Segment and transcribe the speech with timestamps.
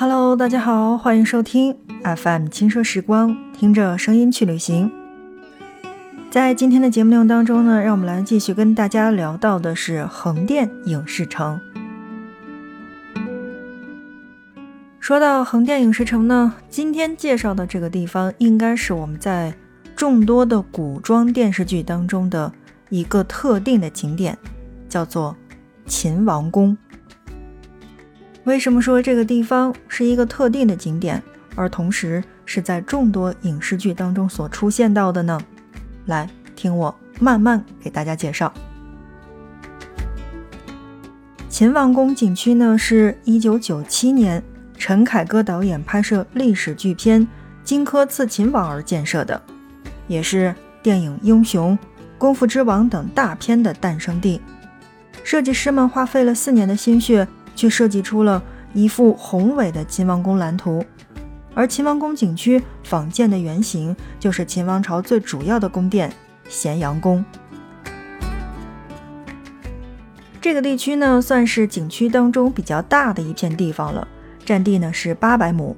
[0.00, 4.92] Hello，大家好，欢迎收听 FM 轻奢时光，听着声音去旅行。
[6.30, 11.60] 在今天的节目内容当中呢，让我们来继续跟大家聊到的是横店影视城。
[15.00, 19.52] 说到横店影视城呢，今天介绍的这个地方应该是我们在
[19.96, 22.52] 众多的古装电视剧当中的
[22.88, 24.38] 一个特定的景点，
[24.88, 25.36] 叫做
[25.86, 26.78] 秦王宫。
[28.48, 31.22] 为什么说这个地方是一个特定的景点，
[31.54, 35.38] 而同时是在众多影视剧当中所出现到的呢？
[36.06, 36.26] 来
[36.56, 38.50] 听我慢慢给大家介绍。
[41.50, 44.42] 秦王宫景区呢，是一九九七年
[44.78, 47.20] 陈凯歌导演拍摄历史巨片
[47.62, 49.42] 《荆轲刺秦王》而建设的，
[50.06, 51.72] 也是电影《英雄》
[52.16, 54.40] 《功夫之王》等大片的诞生地。
[55.22, 57.28] 设计师们花费了四年的心血。
[57.58, 58.40] 却设计出了
[58.72, 60.84] 一幅宏伟的秦王宫蓝图，
[61.54, 66.12] 而秦王宫景区仿建的原型就是秦王朝最主要的宫殿
[66.48, 67.24] 咸阳宫。
[70.40, 74.06] 这个地区呢，算是景区当中比较大的一片地方了，
[74.44, 75.76] 占地呢是八百亩，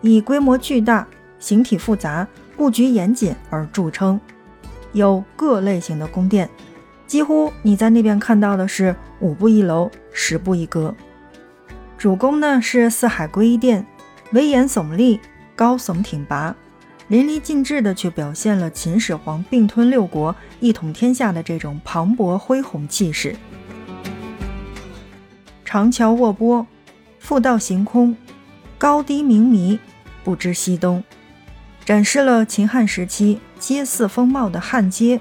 [0.00, 1.06] 以规模巨大、
[1.38, 4.20] 形体复杂、布局严谨而著称，
[4.92, 6.50] 有各类型的宫殿，
[7.06, 10.92] 几乎你在那边看到的是五步一楼、十步一阁。
[12.00, 13.86] 主宫呢是四海归一殿，
[14.32, 15.20] 威严耸立，
[15.54, 16.56] 高耸挺拔，
[17.08, 23.36] 淋漓尽致的却表现了秦始皇并吞六国、一统天下的这种磅礴恢宏气势。
[25.62, 26.66] 长桥卧波，
[27.18, 28.16] 复道行空，
[28.78, 29.78] 高低明迷，
[30.24, 31.04] 不知西东，
[31.84, 35.20] 展示了秦汉时期街肆风貌的汉街，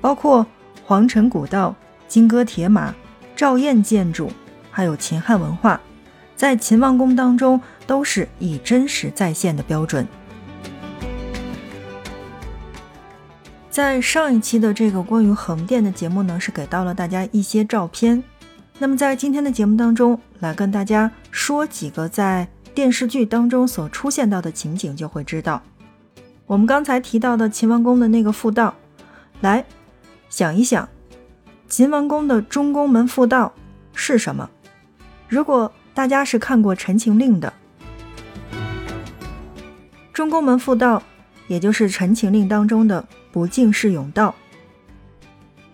[0.00, 0.46] 包括
[0.82, 1.76] 皇城古道、
[2.08, 2.94] 金戈铁马、
[3.36, 4.32] 赵燕建筑，
[4.70, 5.78] 还有秦汉文化。
[6.40, 10.08] 在秦王宫当中，都是以真实再现的标准。
[13.68, 18.24] 在上一期的这个关于横店的节目呢，是给到了大家一些照片。
[18.78, 25.62] 那么在今天的节目当中，来跟大家说几个在电视剧当中所出现到的情景，就会知道，
[26.46, 28.74] 我们刚才提到的秦王宫的那个复道，
[29.42, 29.62] 来
[30.30, 30.88] 想一想，
[31.68, 33.52] 秦王宫的中宫门复道
[33.92, 34.48] 是什么？
[35.28, 37.52] 如果大家是看过《陈情令》的，
[40.14, 41.02] 中宫门复道，
[41.46, 44.34] 也就是《陈情令》当中的不敬世甬道。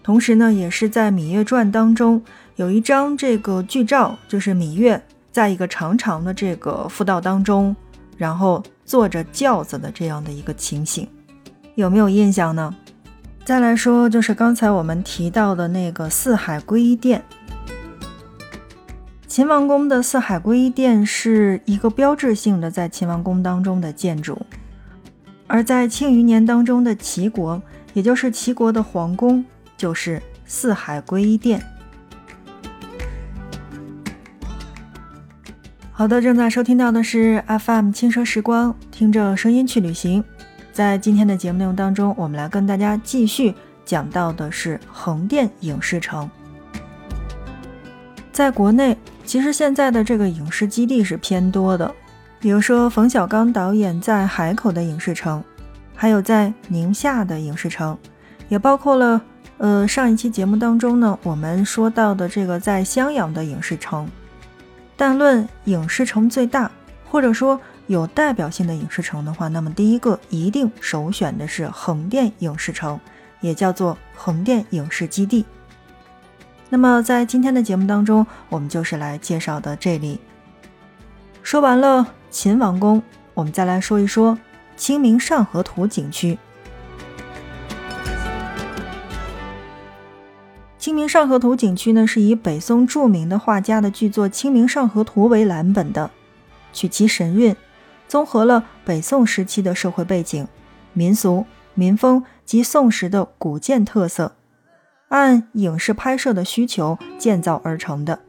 [0.00, 2.22] 同时呢，也是在《芈月传》当中
[2.54, 7.74] 有一张这个剧照，就是芈月在一个长长的这个复道当中，
[8.16, 11.08] 然后坐着轿子的这样的一个情形，
[11.74, 12.72] 有没有印象呢？
[13.44, 17.20] 再来说，就是刚才我们提到的那个四海归一殿。
[19.32, 24.38] 秦王宫的四海归一殿是一个标志性的在秦王宫当中的建筑，
[25.46, 27.62] 而在庆余年当中的齐国，
[27.94, 29.42] 也就是齐国的皇宫，
[29.74, 31.62] 就是四海归一殿。
[35.92, 40.22] 好的，正在收听到的是 FM 轻奢时光，听着声音去旅行。
[40.74, 43.54] 在今天的节目内容当中，我们来跟大家继续
[43.86, 46.28] 讲到的是横店影视城，
[48.32, 48.96] 在国内。
[49.24, 51.94] 其实现在的这个影视基地是偏多的，
[52.40, 55.42] 比如说冯小刚导演在海口的影视城，
[55.94, 57.96] 还有在宁夏的影视城，
[58.48, 59.22] 也包括了
[59.58, 64.08] 呃上一期节目当中呢我们说到的这个在襄阳的影视城。
[64.96, 66.70] 但论影视城最大
[67.08, 72.98] 或者说有代表性的影视城的话，那么第一个一定首选的是横店影视城，
[73.40, 75.44] 也叫做横店影视基地。
[76.72, 80.18] 那么在今天的节目当中，我们就是来介绍的这里。
[81.42, 83.02] 说完了秦王宫，
[83.34, 84.38] 我们再来说一说
[84.74, 86.38] 清明上河图景区。
[90.78, 96.10] 清明上河图景区呢，是以北宋著名的画家的巨作《清明上河图》为蓝本的，
[96.72, 97.54] 取其神韵，
[98.08, 100.48] 综合了北宋时期的社会背景、
[100.94, 101.44] 民俗、
[101.74, 104.32] 民风及宋时的古建特色。
[105.12, 108.20] 按影视拍摄的需求建造而成的。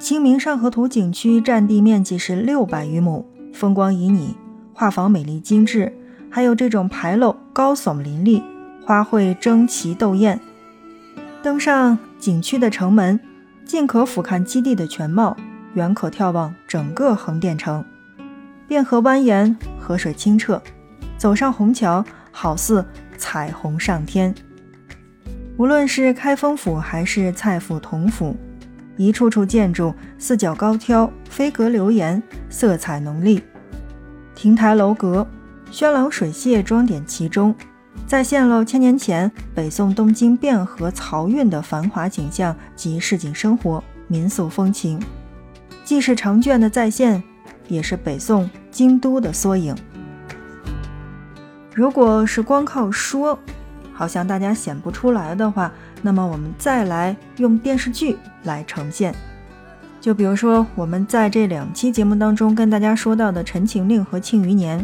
[0.00, 4.34] 清明上河图景区占地面积是六百余亩，风光旖旎，
[4.72, 5.96] 画舫美丽精致，
[6.28, 8.42] 还有这种牌楼高耸林立，
[8.84, 10.40] 花卉争奇斗艳。
[11.44, 13.20] 登上景区的城门，
[13.64, 15.36] 尽可俯瞰基地的全貌，
[15.74, 17.84] 远可眺望整个横店城。
[18.68, 20.60] 汴河蜿蜒，河水清澈，
[21.16, 22.84] 走上虹桥，好似
[23.16, 24.34] 彩虹上天。
[25.56, 28.36] 无论是开封府还是蔡府、同府，
[28.96, 32.20] 一处处建筑四角高挑，飞阁流檐，
[32.50, 33.40] 色彩浓丽，
[34.34, 35.24] 亭台楼阁、
[35.70, 37.54] 轩廊水榭装点其中，
[38.04, 45.00] 再现了千年前北宋东京汴河漕运的繁华景象及市井生活、民俗风情，
[45.84, 47.22] 既是长卷的再现，
[47.68, 49.72] 也是北宋京都的缩影。
[51.72, 53.38] 如果是光靠说，
[53.94, 59.14] 好像大家显不出来的话，那么我们再来用电视剧来呈现。
[60.00, 64.78] 就比如说，我们在这两期节目当中跟大家说到的《陈情令》和《庆余年》，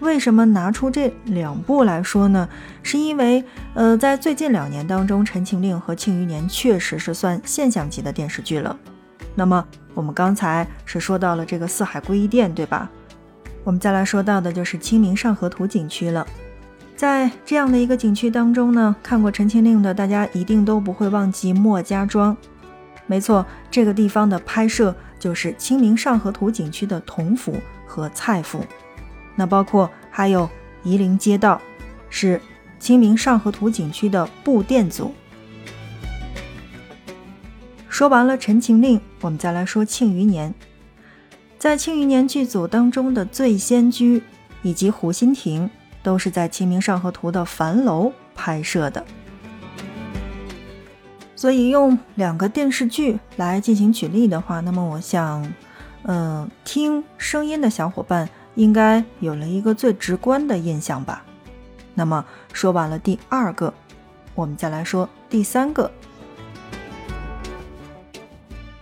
[0.00, 2.48] 为什么拿出这两部来说呢？
[2.82, 8.76] 是因为，呃，在最近两年当中，《陈情令》和《庆余年》确实是算现象级的电视剧了。
[9.36, 12.90] 那么，我们刚才是说到了这个四海归一殿，对吧？
[13.62, 16.26] 我们再来说到的就是清明上河图景区了，
[16.98, 22.36] 在这样的一个景区当中呢，看过《陈情令》的大家一定都不会忘记莫家庄。
[23.06, 27.54] 没错，这个地方的拍摄就是清明上河图景区的同府
[27.86, 28.64] 和蔡府。
[29.36, 30.50] 那包括还有
[30.82, 31.62] 夷陵街道，
[32.10, 32.40] 是
[32.80, 35.14] 清明上河图景区的布店组。
[37.88, 40.50] 说完了《陈情令》，我们再来说《庆余年》。
[41.60, 44.20] 在《庆余年》剧组当中的醉仙居
[44.62, 45.70] 以及湖心亭，
[46.08, 49.04] 都是在《清明上河图》的樊楼拍摄的。
[51.36, 55.52] 所以用两个电视剧来进行举例的话，那么我想，
[56.04, 61.22] 嗯，听声音的小伙伴应该有了一个最直观的印象吧。
[61.92, 62.24] 那么
[62.54, 63.74] 说完了第二个，
[64.34, 65.90] 我们再来说第三个。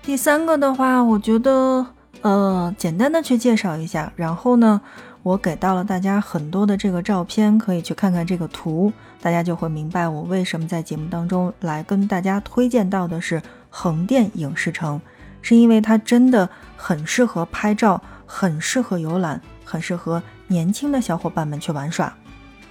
[0.01, 1.89] 第三个的话，我觉得。
[2.23, 4.81] 呃，简单的去介绍一下，然后呢，
[5.27, 15.01] 我给到了大家很多的这个照片，可以去看看这个图，大家就会明白我为什么在节目当中来跟大家推荐到的是横店影视城，
[15.43, 22.17] 是因为它真的很适合拍照，很适合游览，很适合年轻的小伙伴们去玩耍。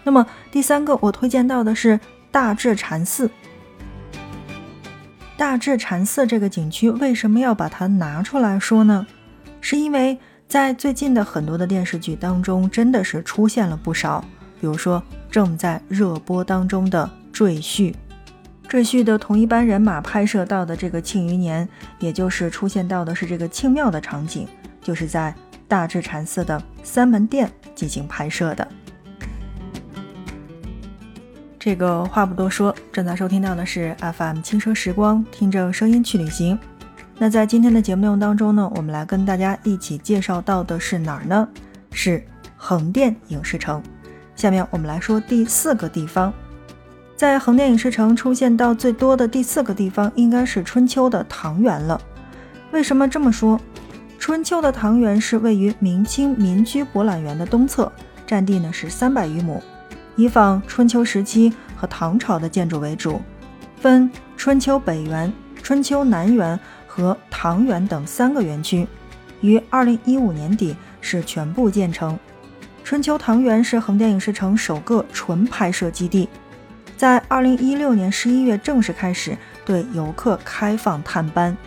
[0.05, 1.99] 那么第三个我推荐到的是
[2.31, 3.29] 大智禅寺。
[5.35, 9.05] 大智禅寺这个景区为什么要把它拿出来说呢？
[9.59, 10.17] 是因为
[10.55, 14.23] 在最近的很多的电视剧当中，真的是出现了不少，
[14.61, 17.03] 比如说正在热播当中的
[17.33, 17.91] 《赘婿》，
[18.65, 21.67] 《赘婿》的同一班人马拍摄到的这个庆余年，
[21.99, 24.47] 也就是出现到的是这个庆庙的场景，
[24.81, 25.35] 就是在
[25.67, 28.65] 大智禅寺的三门殿进行拍摄的。
[31.59, 36.57] 这个话不多说，正在收听到的是 FM 轻奢时光，听着声音去旅行。
[37.17, 41.47] 那在今天的节目内容当中呢，我们来跟大家一起介绍到的是哪儿呢？
[41.91, 42.21] 是
[42.57, 43.81] 横店影视城。
[44.35, 46.33] 下面我们来说第四个地方，
[47.15, 51.99] 在横店影视城出现到最多的第四个地方，应该是春秋的唐园了。
[52.71, 53.57] 为什么这么说？
[54.19, 57.89] 春秋的唐园是位于明清民居博览园的东侧，
[58.27, 59.63] 占地呢是三百余亩，
[60.17, 63.21] 以仿春秋时期和唐朝的建筑为主，
[63.77, 65.31] 分春秋北园、
[65.63, 66.59] 春秋南园。
[66.95, 68.87] 和唐园等三个园区，
[69.41, 72.17] 于二零一五年底是全部建成。
[72.85, 76.29] 春秋唐园是横店影视城首个纯拍摄基地，
[76.95, 81.57] 在二零一六年十一月正式开始对游客开放探班。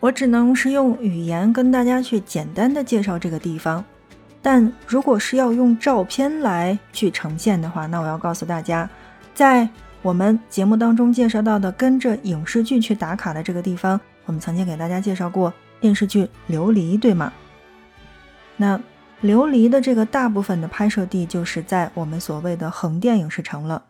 [0.00, 3.84] 我只能是用语言跟大家去简单的介绍这个地方，
[4.42, 8.90] 但如果是要用照片来去呈现的话，那我要告诉大家，
[9.32, 9.68] 在。
[10.02, 17.30] 我们节目当中介绍到的跟着影视剧去打卡的这个地方，我们曾经给大家介绍过电视剧《琉璃》，对吗？
[18.56, 18.78] 那
[19.22, 23.82] 《琉璃》的这个大部分的拍摄地就是在我们所谓的横店影视城了。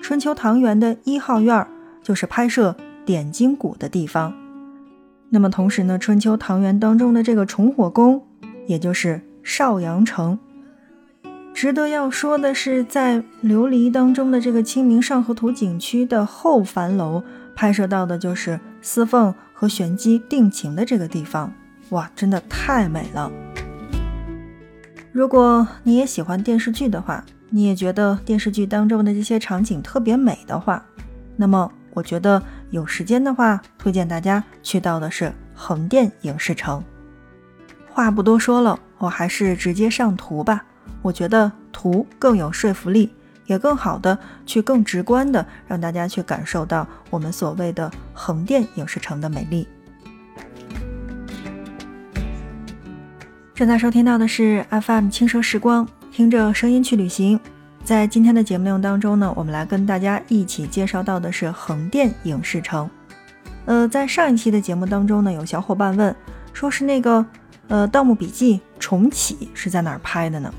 [0.00, 1.66] 春秋唐园的一号院
[2.04, 4.32] 就是拍摄点睛谷的地方。
[5.30, 8.22] 那么同时呢，春秋唐园当中的这个重火宫，
[8.66, 10.38] 也就是邵阳城。
[11.60, 21.52] 值得要说的是，在琉璃当中的这个《清明上河图》景区的后樊楼拍摄到的就是司凤和玄机定情的这个地方，
[21.88, 23.28] 哇，真的太美了！
[25.10, 30.80] 如果你也喜欢电视剧的话，你也觉得电视剧当中的这些场景特别美的话，
[31.34, 36.80] 那么我觉得有时间的话，推荐大家去到的是横店影视城。
[37.88, 40.64] 话不多说了，我还是直接上图吧。
[41.02, 43.10] 我觉得图更有说服力，
[43.46, 49.66] 也更好的去更直观的让大家去感受到我们所谓的横店影视城的美丽。
[53.54, 57.40] 正在收听到的是 FM 轻奢时光，听着声音去旅行。
[57.82, 62.88] 在今天的节目内容当中呢，我们来跟大家一起介绍到的是横店影视城。
[63.64, 66.14] 呃，在上一期的节目当中呢，有小伙伴问，
[66.52, 67.24] 说是那个
[67.66, 70.52] 呃《盗墓笔记》重启是在哪儿拍的呢？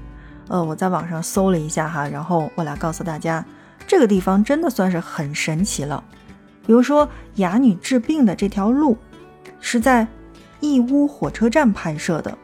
[0.49, 3.45] 呃，我在网上搜了一下哈，然后我来告诉大家，
[3.87, 6.03] 这个地方真的算是很神奇了。
[6.65, 8.97] 比如说哑女治病的这条路
[9.61, 10.05] 是在
[10.59, 12.37] 义乌火车站拍摄的，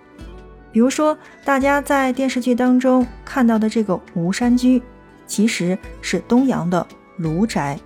[0.71, 4.81] 比如说大家在电视剧当中看到的这个吴山居，
[5.27, 7.77] 其实是东阳的卢宅，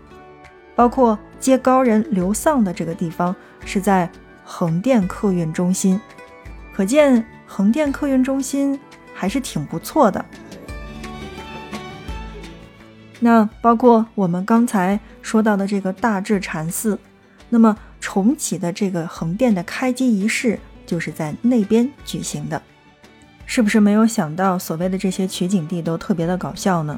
[0.75, 1.17] 包括。
[1.39, 3.33] 接高人刘丧的这个地方
[3.63, 4.11] 是在
[4.43, 5.97] 横店客运中心，
[6.75, 8.77] 可见横店客运中心
[9.19, 10.23] 还是挺不错的。
[13.19, 16.97] 那包括我们刚才说到的这个大智禅寺，
[17.49, 22.61] 那么重启的这个横店的开机仪式就是在那边举行的，
[23.45, 26.97] 是不是没有想到所谓的这些取景地都特别的搞笑呢？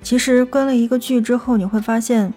[0.00, 2.32] 其实跟了一个剧之后，你会发现。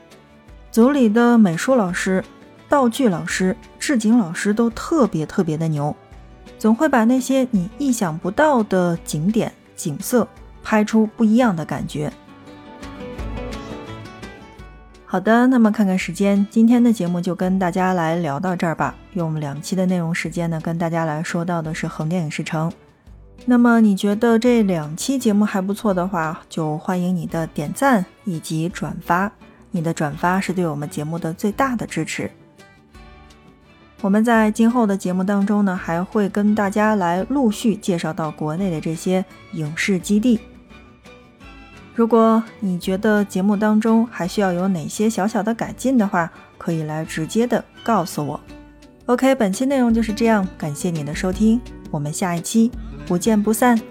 [0.71, 2.23] 组里的美术老师、
[2.69, 5.93] 道具老师、置景老师都特别特别的牛，
[6.61, 10.27] 总会把那些你意想不到的景点、景色
[10.61, 12.13] 拍出不一样的感觉。
[15.03, 18.93] 好的，那么看看时间，今天的节目就跟大家来聊到这儿吧。
[19.13, 22.71] 用两期的内容时间呢，跟大家来说到的是横店影视城。
[23.47, 29.31] 那么你觉得这两期节目还不错的话，就欢迎你的点赞以及转发。
[29.71, 32.29] 你的转发是对我们节目的最大的支持。
[34.01, 40.39] 我们在今后的节目当中呢，还会跟大家来陆续介绍到国内的这些影视基地。
[41.93, 48.39] 如果你觉得节目当中还需要有哪些小小的改进的话，可以来直接的告诉我。
[49.05, 52.71] OK，本期内容就是这样，感谢你的收听，我们下一期
[53.05, 53.90] 不见不散。